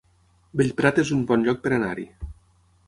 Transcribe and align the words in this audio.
Bellprat 0.61 1.03
es 1.03 1.11
un 1.17 1.21
bon 1.33 1.47
lloc 1.49 1.63
per 1.67 1.77
anar-hi 1.79 2.09